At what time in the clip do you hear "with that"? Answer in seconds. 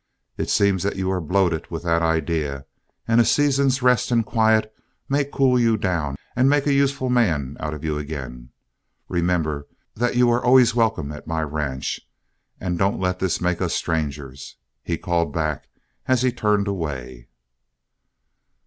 1.69-2.01